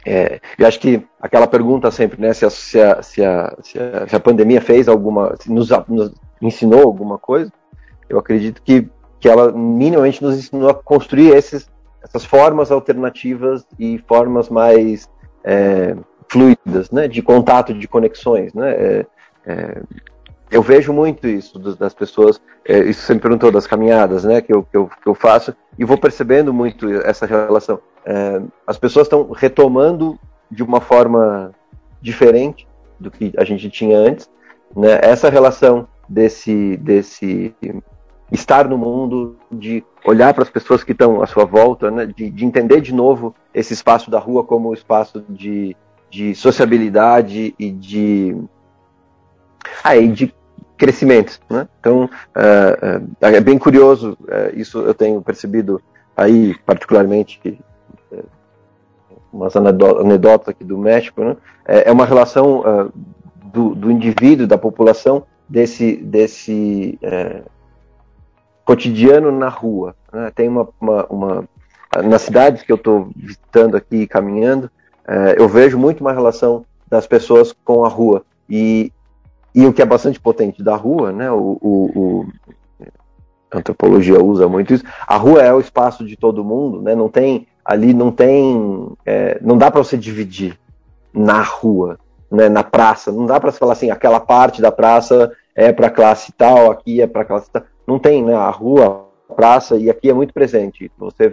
é, 0.06 0.40
eu 0.58 0.66
acho 0.66 0.80
que 0.80 1.06
aquela 1.22 1.48
pergunta 1.48 1.92
sempre, 1.92 2.22
né? 2.22 2.34
Se 2.34 2.46
a, 2.46 2.50
se 2.50 2.80
a, 2.80 3.02
se 3.04 3.22
a, 3.22 3.58
se 4.08 4.16
a 4.16 4.20
pandemia 4.20 4.62
fez 4.62 4.88
alguma, 4.88 5.36
nos, 5.46 5.70
nos 5.88 6.14
ensinou 6.42 6.84
alguma 6.84 7.18
coisa, 7.18 7.52
eu 8.10 8.20
acredito 8.20 8.62
que, 8.62 8.88
que 9.20 9.30
ela 9.30 9.52
minimamente 9.52 10.24
nos 10.24 10.38
ensinou 10.38 10.70
a 10.70 10.74
construir 10.74 11.36
esses, 11.36 11.70
essas 12.04 12.26
formas 12.26 12.72
alternativas 12.72 13.66
e 13.80 13.98
formas 14.08 14.50
mais 14.50 15.10
é, 15.44 15.96
fluidas, 16.30 16.92
né, 16.92 17.08
de 17.08 17.22
contato, 17.22 17.74
de 17.74 17.88
conexões, 17.88 18.54
né, 18.54 18.72
é, 18.72 19.06
é, 19.46 19.82
eu 20.50 20.62
vejo 20.62 20.94
muito 20.94 21.28
isso 21.28 21.60
das 21.76 21.94
pessoas, 21.94 22.42
é, 22.66 22.80
isso 22.80 23.02
você 23.02 23.14
me 23.14 23.20
perguntou 23.20 23.52
das 23.52 23.68
caminhadas, 23.68 24.24
né, 24.24 24.42
que 24.42 24.54
eu, 24.54 24.64
que 24.64 24.78
eu, 24.78 24.88
que 24.88 25.08
eu 25.08 25.14
faço, 25.14 25.54
e 25.78 25.84
vou 25.84 25.98
percebendo 25.98 26.54
muito 26.54 26.90
essa 27.02 27.26
relação. 27.26 27.80
É, 28.06 28.42
as 28.66 28.78
pessoas 28.78 29.08
estão 29.08 29.32
retomando 29.32 30.18
de 30.50 30.64
uma 30.64 30.80
forma 30.80 31.52
diferente 32.02 32.68
do 33.00 33.12
que 33.12 33.34
a 33.38 33.44
gente 33.44 33.70
tinha 33.70 33.98
antes, 33.98 34.30
né, 34.76 35.00
essa 35.02 35.30
relação 35.30 35.88
desse, 36.08 36.78
desse 36.78 37.54
estar 38.32 38.68
no 38.68 38.78
mundo, 38.78 39.38
de 39.52 39.84
olhar 40.06 40.34
para 40.34 40.44
as 40.44 40.50
pessoas 40.50 40.84
que 40.84 40.92
estão 40.92 41.22
à 41.22 41.28
sua 41.28 41.46
volta, 41.46 41.90
né? 41.90 42.06
de, 42.06 42.30
de, 42.30 42.46
entender 42.46 42.82
de 42.82 42.94
novo 42.94 43.34
esse 43.54 43.74
espaço 43.74 44.12
da 44.12 44.20
rua 44.20 44.44
como 44.44 44.74
espaço 44.74 45.24
de, 45.30 45.76
de 46.10 46.36
sociabilidade 46.36 47.56
e 47.58 47.72
de, 47.72 48.38
ah, 49.84 49.96
e 49.96 50.10
de 50.10 50.34
crescimento. 50.78 51.40
Né? 51.50 51.68
Então, 51.80 52.04
uh, 52.04 53.02
uh, 53.02 53.26
é 53.26 53.40
bem 53.40 53.58
curioso, 53.58 54.18
uh, 54.24 54.56
isso 54.56 54.80
eu 54.80 54.94
tenho 54.94 55.22
percebido 55.22 55.82
aí, 56.16 56.56
particularmente, 56.66 57.40
que, 57.40 57.60
umas 59.32 59.56
anedotas 59.56 60.50
aqui 60.50 60.64
do 60.64 60.78
México, 60.78 61.24
né? 61.24 61.38
é, 61.66 61.90
é 61.90 61.92
uma 61.92 62.06
relação 62.06 62.92
do, 63.44 63.76
do 63.76 63.92
indivíduo, 63.92 64.48
da 64.48 64.58
população, 64.58 65.26
desse, 65.48 65.98
desse 65.98 66.98
cotidiano 68.68 69.32
na 69.32 69.48
rua. 69.48 69.96
Né? 70.12 70.30
Tem 70.36 70.50
uma, 70.50 70.68
uma, 70.80 71.06
uma, 71.06 71.50
nas 72.04 72.24
cidades 72.24 72.64
que 72.64 72.72
eu 72.72 72.76
estou 72.76 73.10
visitando 73.16 73.78
aqui, 73.78 74.06
caminhando, 74.06 74.70
é, 75.08 75.36
eu 75.38 75.48
vejo 75.48 75.80
muito 75.80 76.02
uma 76.02 76.12
relação 76.12 76.66
das 76.86 77.08
pessoas 77.08 77.56
com 77.64 77.86
a 77.86 77.88
rua 77.88 78.24
e, 78.50 78.92
e 79.56 79.66
o 79.66 79.72
que 79.72 79.82
é 79.82 79.86
bastante 79.86 80.20
potente 80.20 80.62
da 80.62 80.76
rua, 80.76 81.14
né? 81.14 81.32
O, 81.32 81.58
o, 81.62 81.92
o 81.96 82.28
a 83.50 83.60
antropologia 83.60 84.22
usa 84.22 84.50
muito 84.50 84.74
isso. 84.74 84.84
A 85.08 85.16
rua 85.16 85.42
é 85.42 85.54
o 85.54 85.62
espaço 85.62 86.06
de 86.06 86.18
todo 86.18 86.44
mundo, 86.44 86.82
né? 86.82 86.94
Não 86.94 87.08
tem 87.08 87.48
ali, 87.64 87.94
não 87.94 88.12
tem, 88.12 88.92
é, 89.06 89.40
não 89.42 89.58
dá 89.58 89.72
para 89.72 89.82
você 89.82 89.98
dividir 89.98 90.60
na 91.14 91.42
rua, 91.42 91.98
né? 92.30 92.50
Na 92.50 92.66
praça, 92.66 93.14
não 93.14 93.26
dá 93.26 93.40
para 93.40 93.50
você 93.50 93.58
falar 93.58 93.74
assim, 93.74 93.92
aquela 93.92 94.20
parte 94.20 94.62
da 94.62 94.74
praça 94.74 95.32
é 95.56 95.72
para 95.72 95.90
classe 95.90 96.34
tal, 96.34 96.70
aqui 96.70 97.02
é 97.02 97.08
para 97.08 97.24
classe 97.24 97.50
tal 97.50 97.64
não 97.88 97.98
tem, 97.98 98.24
né? 98.24 98.34
A 98.34 98.50
rua, 98.50 99.08
a 99.30 99.34
praça, 99.34 99.78
e 99.78 99.90
aqui 99.90 100.10
é 100.10 100.14
muito 100.14 100.34
presente. 100.34 100.92
Você 100.98 101.32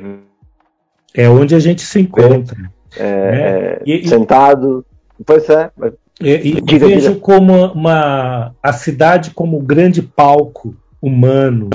é 1.12 1.28
onde 1.28 1.54
a 1.54 1.58
gente 1.58 1.82
se 1.82 2.00
encontra. 2.00 2.56
É, 2.96 3.30
né? 3.30 3.78
e, 3.84 4.08
sentado. 4.08 4.84
Pois 5.25 5.49
é. 5.49 5.70
E, 6.20 6.30
e 6.30 6.61
diga, 6.61 6.87
vejo 6.87 7.08
diga. 7.08 7.20
como 7.20 7.66
uma, 7.73 8.54
a 8.62 8.73
cidade 8.73 9.30
como 9.30 9.58
um 9.58 9.64
grande 9.64 10.00
palco 10.02 10.75
humano, 11.00 11.70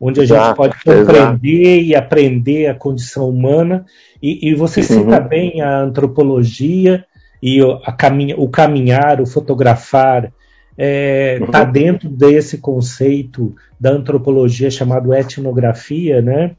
onde 0.00 0.20
a 0.20 0.24
gente 0.24 0.54
pode 0.54 0.76
compreender 0.82 1.78
exato. 1.78 1.86
e 1.86 1.94
aprender 1.94 2.66
a 2.66 2.74
condição 2.74 3.28
humana. 3.28 3.84
E, 4.22 4.50
e 4.50 4.54
você 4.54 4.80
uhum. 4.80 4.86
cita 4.86 5.20
bem 5.20 5.60
a 5.60 5.80
antropologia 5.80 7.04
e 7.42 7.60
a 7.84 7.92
caminha, 7.92 8.34
o 8.38 8.48
caminhar, 8.48 9.20
o 9.20 9.26
fotografar, 9.26 10.32
está 10.76 10.84
é, 10.84 11.38
uhum. 11.40 11.50
Tá 11.50 11.64
dentro 11.64 12.08
desse 12.08 12.58
conceito 12.58 13.54
da 13.78 13.90
antropologia 13.90 14.70
chamado 14.70 15.14
etnografia, 15.14 16.20
né? 16.20 16.56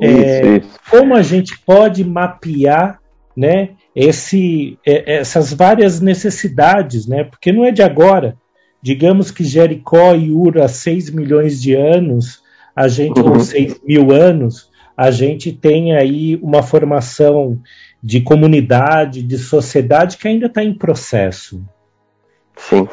É, 0.00 0.08
isso, 0.10 0.66
isso. 0.66 0.80
Como 0.90 1.14
a 1.14 1.22
gente 1.22 1.58
pode 1.66 2.04
mapear, 2.04 3.00
né? 3.36 3.70
Esse, 3.94 4.78
é, 4.86 5.16
essas 5.16 5.52
várias 5.52 6.00
necessidades, 6.00 7.06
né? 7.06 7.24
Porque 7.24 7.52
não 7.52 7.64
é 7.64 7.72
de 7.72 7.82
agora. 7.82 8.36
Digamos 8.80 9.32
que 9.32 9.42
Jericó 9.42 10.14
e 10.14 10.30
Ur 10.30 10.58
há 10.58 10.68
6 10.68 11.10
milhões 11.10 11.60
de 11.60 11.74
anos, 11.74 12.40
a 12.76 12.86
gente, 12.86 13.20
uhum. 13.20 13.32
ou 13.32 13.40
6 13.40 13.80
mil 13.84 14.12
anos, 14.12 14.70
a 14.96 15.10
gente 15.10 15.52
tem 15.52 15.96
aí 15.96 16.36
uma 16.42 16.62
formação 16.62 17.60
de 18.02 18.20
comunidade, 18.20 19.22
de 19.22 19.36
sociedade 19.36 20.16
que 20.16 20.28
ainda 20.28 20.46
está 20.46 20.62
em 20.62 20.72
processo. 20.72 21.60
Sim. 22.56 22.88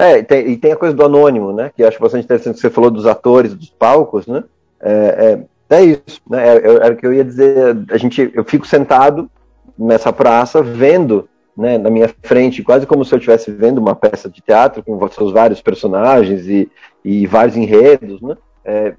É, 0.00 0.22
tem, 0.22 0.48
e 0.48 0.56
tem 0.56 0.72
a 0.72 0.76
coisa 0.76 0.94
do 0.94 1.04
anônimo, 1.04 1.52
né? 1.52 1.70
Que 1.74 1.82
eu 1.82 1.88
acho 1.88 2.00
bastante 2.00 2.24
interessante 2.24 2.54
que 2.54 2.60
você 2.60 2.70
falou 2.70 2.90
dos 2.90 3.06
atores, 3.06 3.54
dos 3.54 3.70
palcos, 3.70 4.26
né? 4.26 4.42
É, 4.80 5.38
é, 5.70 5.76
é 5.76 5.84
isso, 5.84 6.20
né? 6.28 6.46
Era 6.46 6.94
o 6.94 6.96
que 6.96 7.06
eu 7.06 7.12
ia 7.12 7.24
dizer. 7.24 7.76
A 7.90 7.98
gente, 7.98 8.30
eu 8.34 8.44
fico 8.44 8.66
sentado 8.66 9.30
nessa 9.78 10.12
praça 10.12 10.62
vendo 10.62 11.28
né, 11.56 11.76
na 11.76 11.90
minha 11.90 12.08
frente, 12.22 12.62
quase 12.62 12.86
como 12.86 13.04
se 13.04 13.14
eu 13.14 13.18
estivesse 13.18 13.50
vendo 13.50 13.78
uma 13.78 13.94
peça 13.94 14.30
de 14.30 14.40
teatro 14.40 14.82
com 14.82 15.08
seus 15.08 15.32
vários 15.32 15.60
personagens 15.60 16.46
e, 16.46 16.70
e 17.04 17.26
vários 17.26 17.56
enredos, 17.56 18.22
né? 18.22 18.36
É, 18.64 18.94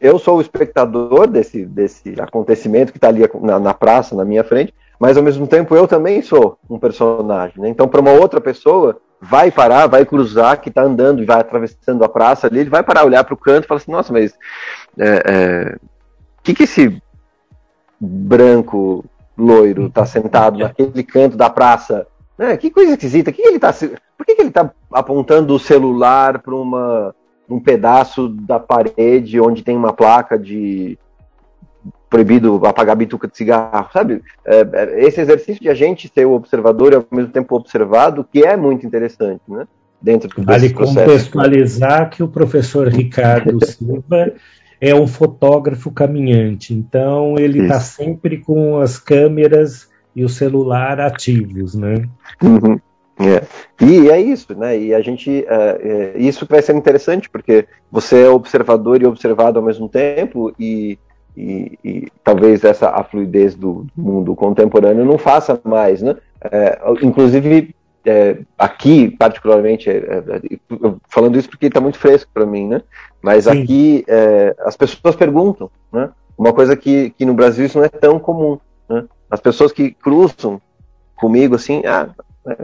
eu 0.00 0.18
sou 0.18 0.38
o 0.38 0.40
espectador 0.40 1.26
desse, 1.26 1.64
desse 1.64 2.20
acontecimento 2.20 2.90
que 2.90 2.98
está 2.98 3.08
ali 3.08 3.22
na, 3.40 3.60
na, 3.60 3.74
praça, 3.74 4.16
na 4.16 4.24
minha 4.24 4.42
frente, 4.42 4.74
mas 5.02 5.16
ao 5.16 5.22
mesmo 5.24 5.48
tempo 5.48 5.74
eu 5.74 5.88
também 5.88 6.22
sou 6.22 6.56
um 6.70 6.78
personagem. 6.78 7.60
Né? 7.60 7.68
Então, 7.68 7.88
para 7.88 8.00
uma 8.00 8.12
outra 8.12 8.40
pessoa, 8.40 9.00
vai 9.20 9.50
parar, 9.50 9.88
vai 9.88 10.06
cruzar, 10.06 10.60
que 10.60 10.68
está 10.68 10.84
andando 10.84 11.20
e 11.20 11.26
vai 11.26 11.40
atravessando 11.40 12.04
a 12.04 12.08
praça 12.08 12.46
ali, 12.46 12.60
ele 12.60 12.70
vai 12.70 12.84
parar, 12.84 13.04
olhar 13.04 13.24
para 13.24 13.34
o 13.34 13.36
canto 13.36 13.64
e 13.64 13.66
falar 13.66 13.80
assim, 13.80 13.90
nossa, 13.90 14.12
mas 14.12 14.32
é, 14.96 15.22
é, 15.26 15.76
que 16.40 16.54
que 16.54 16.62
esse 16.62 17.02
branco 18.00 19.04
loiro 19.36 19.86
está 19.86 20.06
sentado 20.06 20.60
naquele 20.60 21.02
canto 21.02 21.36
da 21.36 21.50
praça? 21.50 22.06
É, 22.38 22.56
que 22.56 22.70
coisa 22.70 22.92
esquisita, 22.92 23.32
que, 23.32 23.42
que 23.42 23.48
ele 23.48 23.58
tá, 23.58 23.72
por 24.16 24.24
que, 24.24 24.36
que 24.36 24.42
ele 24.42 24.50
está 24.50 24.70
apontando 24.92 25.52
o 25.52 25.58
celular 25.58 26.38
para 26.38 26.54
um 26.54 27.60
pedaço 27.60 28.28
da 28.28 28.60
parede 28.60 29.40
onde 29.40 29.64
tem 29.64 29.76
uma 29.76 29.92
placa 29.92 30.38
de 30.38 30.96
proibido 32.08 32.60
apagar 32.66 32.94
bituca 32.94 33.26
de 33.26 33.36
cigarro, 33.36 33.88
sabe? 33.92 34.22
É, 34.44 34.66
é, 34.72 35.06
esse 35.06 35.20
exercício 35.20 35.62
de 35.62 35.68
a 35.68 35.74
gente 35.74 36.10
ser 36.12 36.26
o 36.26 36.32
observador 36.32 36.92
e 36.92 36.96
ao 36.96 37.06
mesmo 37.10 37.32
tempo 37.32 37.56
observado, 37.56 38.26
que 38.30 38.44
é 38.44 38.56
muito 38.56 38.86
interessante, 38.86 39.40
né? 39.48 39.66
Dentro 40.00 40.28
do 40.28 40.44
vale 40.44 40.70
contextualizar 40.70 42.10
que 42.10 42.22
o 42.22 42.28
professor 42.28 42.88
Ricardo 42.88 43.58
Silva 43.64 44.32
é 44.80 44.94
um 44.94 45.06
fotógrafo 45.06 45.92
caminhante, 45.92 46.74
então 46.74 47.36
ele 47.38 47.62
está 47.62 47.78
sempre 47.80 48.38
com 48.38 48.78
as 48.78 48.98
câmeras 48.98 49.88
e 50.14 50.24
o 50.24 50.28
celular 50.28 51.00
ativos, 51.00 51.74
né? 51.74 51.94
Uhum. 52.42 52.78
É. 53.18 53.42
E 53.80 54.10
é 54.10 54.20
isso, 54.20 54.54
né? 54.56 54.78
E 54.78 54.92
a 54.92 55.00
gente, 55.00 55.44
é, 55.46 56.14
é, 56.16 56.18
isso 56.18 56.46
vai 56.48 56.60
ser 56.60 56.74
interessante 56.74 57.30
porque 57.30 57.66
você 57.90 58.24
é 58.24 58.28
observador 58.28 59.00
e 59.00 59.06
observado 59.06 59.58
ao 59.58 59.64
mesmo 59.64 59.88
tempo 59.88 60.52
e 60.58 60.98
e, 61.36 61.78
e, 61.82 62.08
talvez 62.22 62.62
essa 62.64 62.90
a 62.90 63.02
fluidez 63.02 63.54
do 63.54 63.86
mundo 63.96 64.34
contemporâneo 64.34 65.04
não 65.04 65.18
faça 65.18 65.58
mais, 65.64 66.02
né? 66.02 66.16
É, 66.50 66.78
inclusive 67.02 67.74
é, 68.04 68.38
aqui 68.58 69.10
particularmente 69.10 69.88
é, 69.88 69.96
é 69.96 70.22
falando 71.08 71.38
isso 71.38 71.48
porque 71.48 71.66
está 71.66 71.80
muito 71.80 71.98
fresco 71.98 72.30
para 72.34 72.44
mim, 72.44 72.68
né? 72.68 72.82
Mas 73.22 73.44
Sim. 73.44 73.62
aqui 73.62 74.04
é, 74.08 74.54
as 74.60 74.76
pessoas 74.76 75.16
perguntam, 75.16 75.70
né? 75.92 76.10
Uma 76.36 76.52
coisa 76.52 76.76
que, 76.76 77.10
que 77.10 77.24
no 77.24 77.34
Brasil 77.34 77.66
isso 77.66 77.78
não 77.78 77.84
é 77.84 77.88
tão 77.88 78.18
comum, 78.18 78.58
né? 78.88 79.04
As 79.30 79.40
pessoas 79.40 79.72
que 79.72 79.90
cruzam 79.92 80.60
comigo 81.16 81.54
assim, 81.54 81.82
ah, 81.86 82.10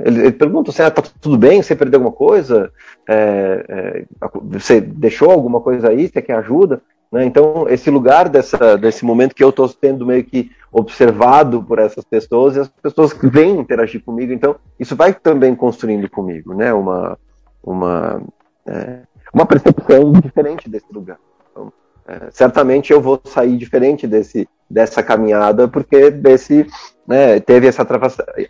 ele, 0.04 0.20
ele 0.20 0.32
pergunta 0.32 0.70
assim, 0.70 0.82
ah, 0.82 0.90
tá 0.90 1.02
tudo 1.20 1.38
bem? 1.38 1.62
Você 1.62 1.76
perdeu 1.76 2.00
alguma 2.00 2.14
coisa? 2.14 2.70
É, 3.08 4.04
você 4.42 4.80
deixou 4.80 5.30
alguma 5.30 5.60
coisa 5.60 5.88
aí? 5.90 6.08
Você 6.08 6.20
quer 6.20 6.34
ajuda? 6.34 6.82
Né? 7.11 7.25
Então, 7.25 7.67
esse 7.69 7.91
lugar 7.91 8.29
dessa, 8.29 8.77
desse 8.77 9.05
momento 9.05 9.35
que 9.35 9.43
eu 9.43 9.50
estou 9.50 9.69
sendo 9.69 10.07
meio 10.07 10.25
que 10.25 10.50
observado 10.71 11.62
por 11.62 11.79
essas 11.79 12.05
pessoas 12.05 12.57
e 12.57 12.61
as 12.61 12.69
pessoas 12.69 13.12
que 13.12 13.27
vêm 13.27 13.59
interagir 13.59 14.03
comigo, 14.05 14.33
então 14.33 14.57
isso 14.79 14.95
vai 14.95 15.15
também 15.15 15.55
construindo 15.55 16.09
comigo, 16.11 16.55
né? 16.55 16.73
Uma, 16.73 17.19
uma, 17.62 18.23
é, 18.67 19.00
uma 19.33 19.47
percepção 19.47 20.12
diferente 20.12 20.69
desse 20.69 20.93
lugar. 20.93 21.19
Então, 21.50 21.73
é, 22.07 22.29
certamente 22.31 22.93
eu 22.93 23.00
vou 23.00 23.21
sair 23.25 23.57
diferente 23.57 24.07
desse, 24.07 24.47
dessa 24.69 25.03
caminhada 25.03 25.67
porque 25.67 26.11
desse, 26.11 26.67
né, 27.07 27.41
teve 27.41 27.67
esse 27.67 27.81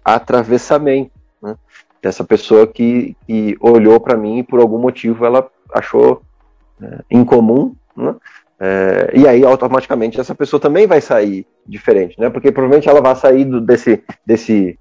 atravessamento 0.05 1.13
né? 1.41 1.57
dessa 2.03 2.25
pessoa 2.25 2.67
que, 2.67 3.17
que 3.27 3.57
olhou 3.61 4.01
para 4.01 4.17
mim 4.17 4.39
e 4.39 4.43
por 4.43 4.61
algum 4.61 4.79
motivo 4.79 5.25
ela 5.25 5.49
achou 5.73 6.23
é, 6.83 6.99
incomum, 7.11 7.75
né? 7.97 8.17
É, 8.61 9.13
e 9.15 9.29
aí 9.29 9.45
automaticamente 9.45 10.21
essa 10.21 10.35
pessoa 10.35 10.59
também 10.59 10.87
vai 10.87 11.01
sair 11.01 11.47
diferente, 11.67 12.19
né? 12.19 12.29
Porque 12.29 12.51
provavelmente 12.51 12.89
ela 12.89 13.01
vai 13.01 13.15
sair 13.15 13.45
do, 13.45 13.61
desse, 13.61 14.03
desse 14.27 14.79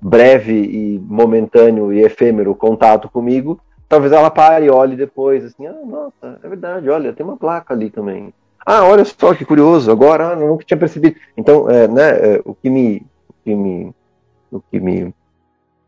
breve 0.00 0.54
e 0.54 0.98
momentâneo 0.98 1.92
e 1.92 2.00
efêmero 2.00 2.54
contato 2.54 3.10
comigo. 3.10 3.60
Talvez 3.88 4.12
ela 4.12 4.30
pare 4.30 4.66
e 4.66 4.70
olhe 4.70 4.96
depois, 4.96 5.44
assim, 5.44 5.66
ah, 5.66 5.76
nossa, 5.84 6.38
é 6.42 6.48
verdade, 6.48 6.88
olha, 6.88 7.12
tem 7.12 7.26
uma 7.26 7.36
placa 7.36 7.74
ali 7.74 7.90
também. 7.90 8.32
Ah, 8.64 8.84
olha 8.84 9.04
só 9.04 9.34
que 9.34 9.44
curioso, 9.44 9.90
agora 9.90 10.28
ah, 10.28 10.36
nunca 10.36 10.64
tinha 10.64 10.78
percebido. 10.78 11.16
Então, 11.36 11.68
é, 11.68 11.88
né, 11.88 12.10
é, 12.10 12.42
o 12.44 12.54
que 12.54 12.70
me, 12.70 13.04
o 13.28 13.34
que 13.44 13.54
me, 13.54 13.94
o 14.50 14.60
que 14.60 14.80
me 14.80 15.14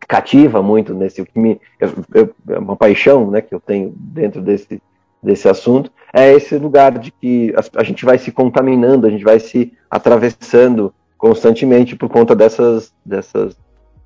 cativa 0.00 0.62
muito 0.62 0.92
nesse, 0.92 1.22
o 1.22 1.26
que 1.26 1.38
me, 1.38 1.60
é 1.80 2.58
uma 2.58 2.76
paixão, 2.76 3.30
né, 3.30 3.40
que 3.40 3.54
eu 3.54 3.60
tenho 3.60 3.94
dentro 3.96 4.42
desse 4.42 4.82
desse 5.22 5.48
assunto, 5.48 5.90
é 6.12 6.32
esse 6.32 6.56
lugar 6.58 6.98
de 6.98 7.10
que 7.10 7.54
a, 7.56 7.80
a, 7.80 7.84
gente 7.84 8.04
vai 8.04 8.18
se 8.18 8.32
contaminando, 8.32 9.06
a 9.06 9.10
gente 9.10 9.24
vai 9.24 9.38
se 9.38 9.72
atravessando 9.90 10.92
constantemente 11.16 11.94
por 11.96 12.08
conta 12.08 12.34
dessas, 12.34 12.92
dessas 13.04 13.56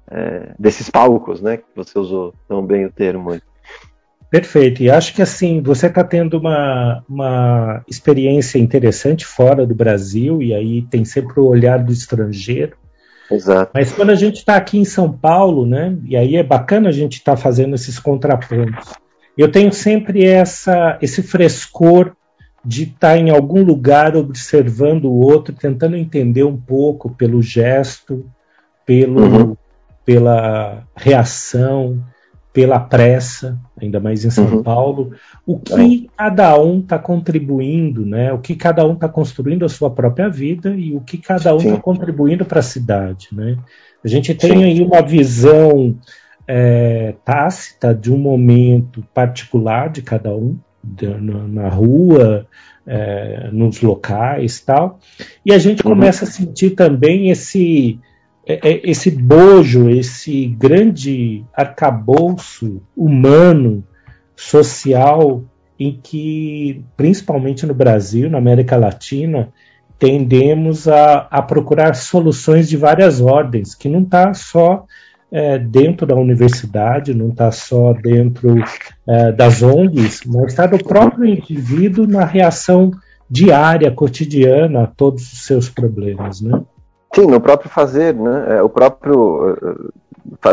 é, 0.08 0.54
desses 0.58 0.88
palcos, 0.88 1.40
né? 1.40 1.56
Que 1.56 1.64
você 1.75 1.99
usou 1.99 2.32
tão 2.49 2.64
bem 2.64 2.85
o 2.85 2.92
termo. 2.92 3.30
Aí. 3.30 3.40
Perfeito. 4.30 4.82
E 4.82 4.90
acho 4.90 5.14
que 5.14 5.23
assim, 5.23 5.61
você 5.61 5.87
está 5.87 6.04
tendo 6.04 6.38
uma, 6.38 7.02
uma 7.08 7.82
experiência 7.88 8.58
interessante 8.58 9.26
fora 9.26 9.66
do 9.66 9.75
Brasil, 9.75 10.42
e 10.42 10.54
aí 10.54 10.82
tem 10.82 11.04
sempre 11.04 11.40
o 11.40 11.46
olhar 11.46 11.82
do 11.82 11.92
estrangeiro. 11.92 12.76
Exato. 13.30 13.73
Mas 13.75 13.90
quando 13.90 14.11
a 14.11 14.14
gente 14.14 14.37
está 14.37 14.54
aqui 14.54 14.78
em 14.78 14.85
São 14.85 15.11
Paulo, 15.11 15.66
né? 15.66 15.96
E 16.04 16.16
aí 16.16 16.37
é 16.37 16.42
bacana 16.44 16.88
a 16.88 16.92
gente 16.92 17.14
estar 17.14 17.35
tá 17.35 17.37
fazendo 17.37 17.75
esses 17.75 17.99
contrapontos 17.99 18.94
eu 19.36 19.50
tenho 19.50 19.72
sempre 19.72 20.24
essa, 20.24 20.98
esse 21.02 21.22
frescor 21.22 22.12
de 22.64 22.84
estar 22.84 23.10
tá 23.10 23.18
em 23.18 23.30
algum 23.30 23.62
lugar 23.62 24.16
observando 24.16 25.04
o 25.04 25.20
outro, 25.20 25.54
tentando 25.54 25.96
entender 25.96 26.42
um 26.42 26.56
pouco 26.56 27.10
pelo 27.10 27.40
gesto, 27.40 28.24
pelo, 28.84 29.20
uhum. 29.20 29.56
pela 30.04 30.82
reação, 30.96 32.02
pela 32.56 32.80
pressa, 32.80 33.58
ainda 33.78 34.00
mais 34.00 34.24
em 34.24 34.30
São 34.30 34.46
uhum. 34.46 34.62
Paulo, 34.62 35.12
o 35.44 35.58
que 35.58 36.06
é. 36.06 36.16
cada 36.16 36.58
um 36.58 36.80
está 36.80 36.98
contribuindo, 36.98 38.06
né? 38.06 38.32
o 38.32 38.38
que 38.38 38.56
cada 38.56 38.86
um 38.86 38.94
está 38.94 39.08
construindo 39.08 39.64
a 39.64 39.68
sua 39.68 39.90
própria 39.90 40.28
vida 40.30 40.70
e 40.74 40.96
o 40.96 41.00
que 41.02 41.18
cada 41.18 41.54
um 41.54 41.58
está 41.58 41.76
contribuindo 41.76 42.46
para 42.46 42.60
a 42.60 42.62
cidade. 42.62 43.28
Né? 43.30 43.58
A 44.02 44.08
gente 44.08 44.34
tem 44.34 44.52
Sim. 44.52 44.64
aí 44.64 44.80
uma 44.80 45.02
visão 45.02 45.94
é, 46.46 47.14
tácita 47.24 47.94
de 47.94 48.12
um 48.12 48.18
momento 48.18 49.04
particular 49.12 49.90
de 49.90 50.02
cada 50.02 50.34
um, 50.34 50.56
de, 50.82 51.06
na, 51.06 51.47
na, 51.49 51.68
rua, 51.68 52.47
é, 52.86 53.50
nos 53.52 53.80
locais 53.80 54.60
tal, 54.60 55.00
e 55.44 55.52
a 55.52 55.58
gente 55.58 55.84
uhum. 55.84 55.92
começa 55.92 56.25
a 56.25 56.28
sentir 56.28 56.71
também 56.71 57.30
esse 57.30 57.99
é, 58.49 58.60
é, 58.62 58.80
esse 58.88 59.10
bojo, 59.10 59.90
esse 59.90 60.47
grande 60.47 61.44
arcabouço 61.52 62.80
humano, 62.97 63.82
social, 64.36 65.42
em 65.78 65.99
que, 66.00 66.84
principalmente 66.97 67.66
no 67.66 67.75
Brasil, 67.75 68.30
na 68.30 68.38
América 68.38 68.76
Latina, 68.76 69.52
tendemos 69.99 70.86
a, 70.86 71.26
a 71.30 71.42
procurar 71.42 71.94
soluções 71.94 72.68
de 72.68 72.76
várias 72.76 73.21
ordens, 73.21 73.75
que 73.75 73.88
não 73.88 74.02
está 74.02 74.32
só 74.32 74.84
é, 75.36 75.58
dentro 75.58 76.06
da 76.06 76.14
universidade, 76.14 77.12
não 77.12 77.28
está 77.28 77.52
só 77.52 77.92
dentro 77.92 78.56
é, 79.06 79.30
das 79.32 79.62
ONGs, 79.62 80.22
mas 80.25 80.46
está 80.46 80.66
do 80.66 80.82
próprio 80.82 81.26
indivíduo 81.26 82.06
na 82.06 82.25
reação 82.25 82.90
diária, 83.28 83.90
cotidiana 83.90 84.84
a 84.84 84.86
todos 84.86 85.30
os 85.30 85.44
seus 85.44 85.68
problemas, 85.68 86.40
né? 86.40 86.62
Sim, 87.14 87.26
no 87.26 87.38
próprio 87.38 87.68
fazer, 87.68 88.14
né? 88.14 88.56
É, 88.56 88.62
o 88.62 88.68
próprio 88.70 89.84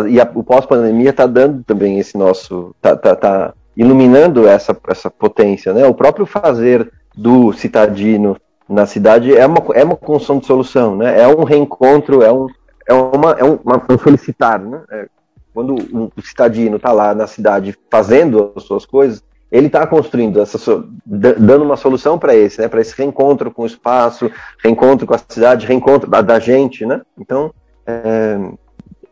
e 0.10 0.20
a, 0.20 0.30
o 0.36 0.44
pós-pandemia 0.44 1.12
está 1.12 1.26
dando 1.28 1.64
também 1.64 1.98
esse 1.98 2.18
nosso, 2.18 2.76
tá, 2.82 2.94
tá, 2.94 3.16
tá, 3.16 3.54
iluminando 3.78 4.46
essa, 4.46 4.76
essa 4.90 5.10
potência, 5.10 5.74
né? 5.74 5.86
O 5.86 5.94
próprio 5.94 6.26
fazer 6.26 6.92
do 7.16 7.54
citadino 7.54 8.36
na 8.68 8.86
cidade 8.86 9.34
é 9.34 9.46
uma, 9.46 9.64
é 9.76 9.84
uma 9.86 9.96
construção 9.96 10.40
de 10.40 10.46
solução, 10.46 10.98
né? 10.98 11.22
É 11.22 11.28
um 11.28 11.46
reencontro, 11.46 12.22
é 12.22 12.34
um, 12.34 12.48
é, 12.88 12.94
uma, 12.94 13.32
é 13.32 13.44
um, 13.44 13.56
uma, 13.64 13.82
um 13.90 13.98
solicitar, 13.98 14.60
né? 14.60 14.82
É, 14.92 15.08
quando 15.54 15.76
o, 15.76 16.12
o 16.16 16.22
citadino 16.22 16.78
está 16.78 16.92
lá 16.92 17.14
na 17.14 17.28
cidade 17.28 17.78
fazendo 17.90 18.52
as 18.56 18.64
suas 18.64 18.86
coisas, 18.86 19.24
ele 19.52 19.68
está 19.68 19.86
construindo 19.86 20.42
essa 20.42 20.58
dando 21.06 21.64
uma 21.64 21.78
solução 21.78 22.18
para 22.18 22.36
esse, 22.36 22.60
né? 22.60 22.68
Para 22.68 22.82
esse 22.82 22.96
reencontro 22.98 23.52
com 23.52 23.62
o 23.62 23.68
espaço, 23.68 24.32
reencontro 24.64 25.06
com 25.06 25.14
a 25.14 25.20
cidade, 25.20 25.68
reencontro 25.68 26.10
da, 26.10 26.22
da 26.22 26.40
gente, 26.40 26.86
né? 26.86 27.02
Então 27.20 27.54
é, 27.86 28.40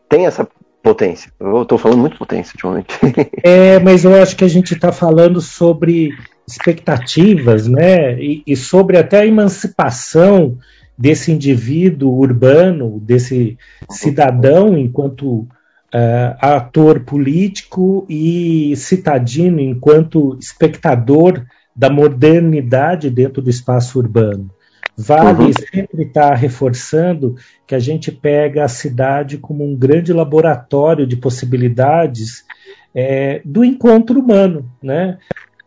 tem 0.08 0.26
essa 0.26 0.46
potência. 0.82 1.32
Eu 1.38 1.62
estou 1.62 1.78
falando 1.78 2.00
muito 2.00 2.18
potência 2.18 2.52
ultimamente. 2.54 2.98
É, 3.44 3.78
mas 3.78 4.04
eu 4.04 4.20
acho 4.20 4.36
que 4.36 4.44
a 4.44 4.48
gente 4.48 4.74
está 4.74 4.90
falando 4.90 5.40
sobre 5.40 6.10
expectativas, 6.46 7.68
né? 7.68 8.20
E, 8.20 8.42
e 8.46 8.56
sobre 8.56 8.96
até 8.98 9.20
a 9.20 9.26
emancipação 9.26 10.58
desse 10.96 11.32
indivíduo 11.32 12.12
urbano, 12.12 13.00
desse 13.00 13.58
cidadão 13.90 14.76
enquanto 14.76 15.48
uh, 15.92 16.36
ator 16.40 17.00
político 17.00 18.06
e 18.08 18.74
citadino 18.76 19.60
enquanto 19.60 20.36
espectador 20.38 21.44
da 21.74 21.90
modernidade 21.90 23.10
dentro 23.10 23.42
do 23.42 23.50
espaço 23.50 23.98
urbano. 23.98 24.50
Vale 24.96 25.44
uhum. 25.44 25.52
sempre 25.52 26.02
estar 26.02 26.30
tá 26.30 26.34
reforçando 26.34 27.34
que 27.66 27.74
a 27.74 27.78
gente 27.78 28.12
pega 28.12 28.64
a 28.64 28.68
cidade 28.68 29.38
como 29.38 29.64
um 29.64 29.74
grande 29.74 30.12
laboratório 30.12 31.06
de 31.06 31.16
possibilidades 31.16 32.44
é, 32.94 33.40
do 33.42 33.64
encontro 33.64 34.20
humano, 34.20 34.70
né? 34.82 35.16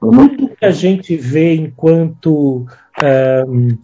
Uhum. 0.10 0.30
Tudo 0.30 0.56
que 0.56 0.66
a 0.66 0.72
gente 0.72 1.16
vê 1.16 1.56
enquanto 1.56 2.66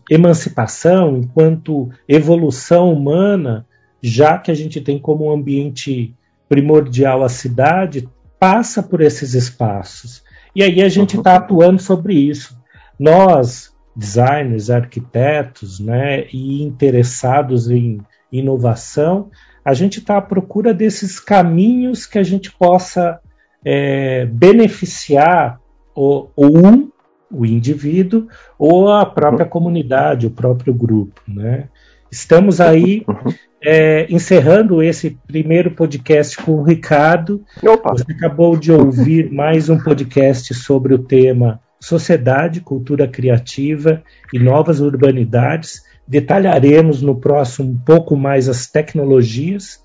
emancipação, 0.10 1.18
enquanto 1.18 1.90
evolução 2.08 2.94
humana, 2.94 3.66
já 4.02 4.38
que 4.38 4.50
a 4.50 4.54
gente 4.54 4.80
tem 4.80 4.98
como 4.98 5.32
ambiente 5.32 6.16
primordial 6.48 7.24
a 7.24 7.30
cidade, 7.30 8.08
passa 8.40 8.82
por 8.82 9.02
esses 9.02 9.34
espaços. 9.34 10.24
E 10.56 10.64
aí 10.64 10.82
a 10.82 10.90
gente 10.90 11.18
está 11.18 11.36
atuando 11.36 11.82
sobre 11.82 12.14
isso. 12.14 12.58
Nós, 13.00 13.74
designers, 13.96 14.70
arquitetos, 14.70 15.80
né, 15.80 16.26
e 16.32 16.64
interessados 16.64 17.70
em 17.70 18.00
inovação, 18.32 19.30
a 19.64 19.74
gente 19.74 20.00
está 20.00 20.18
à 20.18 20.22
procura 20.22 20.74
desses 20.74 21.20
caminhos 21.20 22.06
que 22.06 22.18
a 22.18 22.24
gente 22.24 22.52
possa 22.52 23.20
é, 23.64 24.26
beneficiar 24.26 25.60
o, 25.96 26.28
o 26.36 26.46
um 26.46 26.92
o 27.32 27.46
indivíduo 27.46 28.28
ou 28.60 28.92
a 28.92 29.06
própria 29.06 29.46
uhum. 29.46 29.50
comunidade, 29.50 30.28
o 30.28 30.32
próprio 30.32 30.74
grupo. 30.74 31.22
Né? 31.28 31.70
Estamos 32.12 32.60
aí 32.60 33.04
uhum. 33.08 33.34
é, 33.64 34.06
encerrando 34.10 34.84
esse 34.84 35.18
primeiro 35.26 35.72
podcast 35.72 36.38
com 36.38 36.54
o 36.54 36.64
Ricardo. 36.64 37.44
Opa. 37.64 37.92
Você 37.92 38.12
acabou 38.12 38.58
de 38.58 38.72
ouvir 38.72 39.32
mais 39.32 39.70
um 39.70 39.78
podcast 39.78 40.54
sobre 40.54 40.94
o 40.94 41.00
tema 41.00 41.60
Sociedade, 41.80 42.62
Cultura 42.62 43.08
Criativa 43.08 44.04
e 44.34 44.38
Novas 44.38 44.82
Urbanidades. 44.82 45.84
Detalharemos 46.08 47.02
no 47.02 47.16
próximo 47.16 47.72
um 47.72 47.78
pouco 47.78 48.16
mais 48.16 48.50
as 48.50 48.68
tecnologias 48.68 49.80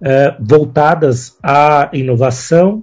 uh, 0.00 0.34
voltadas 0.40 1.36
à 1.42 1.90
inovação 1.92 2.82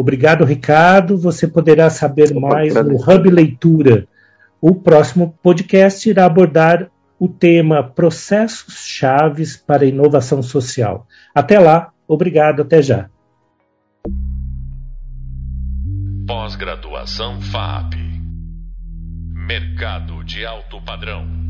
Obrigado, 0.00 0.46
Ricardo. 0.46 1.18
Você 1.18 1.46
poderá 1.46 1.90
saber 1.90 2.32
mais 2.32 2.74
no 2.74 2.96
Hub 2.96 3.28
Leitura. 3.28 4.08
O 4.58 4.74
próximo 4.74 5.36
podcast 5.42 6.08
irá 6.08 6.24
abordar 6.24 6.90
o 7.18 7.28
tema 7.28 7.82
Processos 7.82 8.86
Chaves 8.86 9.58
para 9.58 9.84
a 9.84 9.86
Inovação 9.86 10.42
Social. 10.42 11.06
Até 11.34 11.58
lá, 11.58 11.92
obrigado, 12.08 12.62
até 12.62 12.80
já. 12.80 13.10
Pós-graduação 16.26 17.38
FAP 17.42 17.92
Mercado 19.34 20.24
de 20.24 20.46
alto 20.46 20.80
padrão. 20.80 21.49